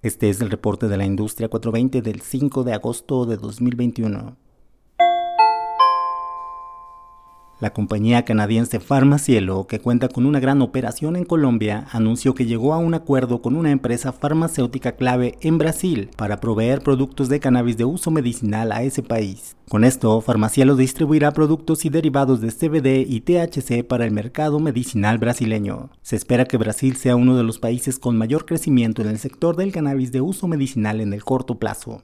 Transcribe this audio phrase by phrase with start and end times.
[0.00, 4.36] Este es el reporte de la industria 420 del 5 de agosto de 2021.
[7.60, 12.72] La compañía canadiense Farmacielo, que cuenta con una gran operación en Colombia, anunció que llegó
[12.72, 17.76] a un acuerdo con una empresa farmacéutica clave en Brasil para proveer productos de cannabis
[17.76, 19.56] de uso medicinal a ese país.
[19.68, 25.18] Con esto, Farmacielo distribuirá productos y derivados de CBD y THC para el mercado medicinal
[25.18, 25.90] brasileño.
[26.00, 29.56] Se espera que Brasil sea uno de los países con mayor crecimiento en el sector
[29.56, 32.02] del cannabis de uso medicinal en el corto plazo.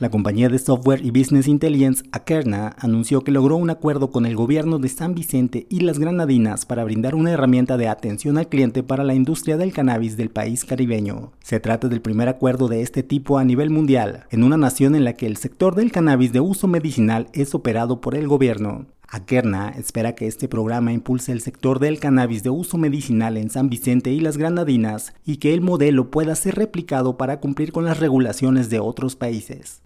[0.00, 4.34] La compañía de software y business intelligence Akerna anunció que logró un acuerdo con el
[4.34, 8.82] gobierno de San Vicente y las Granadinas para brindar una herramienta de atención al cliente
[8.82, 11.30] para la industria del cannabis del país caribeño.
[11.44, 15.04] Se trata del primer acuerdo de este tipo a nivel mundial, en una nación en
[15.04, 18.86] la que el sector del cannabis de uso medicinal es operado por el gobierno.
[19.08, 23.68] Akerna espera que este programa impulse el sector del cannabis de uso medicinal en San
[23.68, 28.00] Vicente y las Granadinas y que el modelo pueda ser replicado para cumplir con las
[28.00, 29.82] regulaciones de otros países.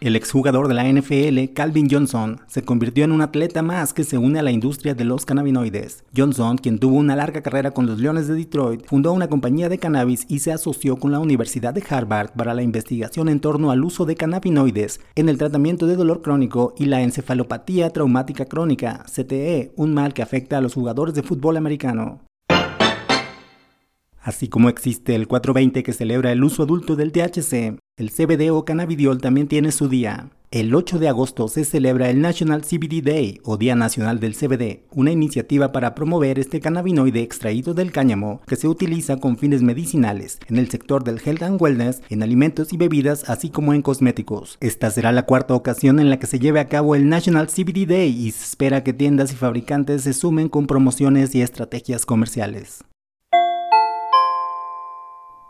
[0.00, 4.16] El exjugador de la NFL, Calvin Johnson, se convirtió en un atleta más que se
[4.16, 6.04] une a la industria de los cannabinoides.
[6.16, 9.76] Johnson, quien tuvo una larga carrera con los Leones de Detroit, fundó una compañía de
[9.76, 13.84] cannabis y se asoció con la Universidad de Harvard para la investigación en torno al
[13.84, 19.74] uso de cannabinoides en el tratamiento de dolor crónico y la encefalopatía traumática crónica, CTE,
[19.76, 22.22] un mal que afecta a los jugadores de fútbol americano.
[24.22, 28.64] Así como existe el 420 que celebra el uso adulto del THC, el CBD o
[28.64, 30.30] cannabidiol también tiene su día.
[30.50, 34.80] El 8 de agosto se celebra el National CBD Day o Día Nacional del CBD,
[34.90, 40.40] una iniciativa para promover este cannabinoide extraído del cáñamo que se utiliza con fines medicinales
[40.48, 44.58] en el sector del health and wellness, en alimentos y bebidas, así como en cosméticos.
[44.60, 47.86] Esta será la cuarta ocasión en la que se lleve a cabo el National CBD
[47.86, 52.84] Day y se espera que tiendas y fabricantes se sumen con promociones y estrategias comerciales.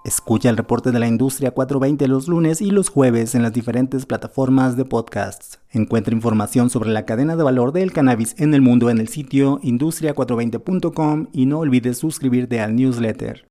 [0.03, 4.07] Escucha el reporte de la industria 420 los lunes y los jueves en las diferentes
[4.07, 5.61] plataformas de podcasts.
[5.71, 9.61] Encuentra información sobre la cadena de valor del cannabis en el mundo en el sitio
[9.63, 13.50] industria420.com y no olvides suscribirte al newsletter.